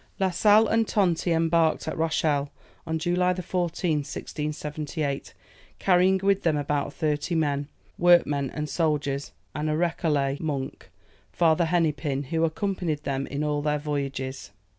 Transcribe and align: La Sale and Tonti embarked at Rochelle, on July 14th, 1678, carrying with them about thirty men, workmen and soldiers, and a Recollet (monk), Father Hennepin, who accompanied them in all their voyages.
La 0.19 0.31
Sale 0.31 0.65
and 0.67 0.87
Tonti 0.87 1.31
embarked 1.31 1.87
at 1.87 1.95
Rochelle, 1.95 2.49
on 2.87 2.97
July 2.97 3.35
14th, 3.35 3.97
1678, 4.09 5.35
carrying 5.77 6.19
with 6.23 6.41
them 6.41 6.57
about 6.57 6.91
thirty 6.91 7.35
men, 7.35 7.67
workmen 7.99 8.49
and 8.49 8.67
soldiers, 8.67 9.31
and 9.53 9.69
a 9.69 9.77
Recollet 9.77 10.39
(monk), 10.39 10.89
Father 11.31 11.65
Hennepin, 11.65 12.23
who 12.31 12.43
accompanied 12.43 13.03
them 13.03 13.27
in 13.27 13.43
all 13.43 13.61
their 13.61 13.77
voyages. 13.77 14.49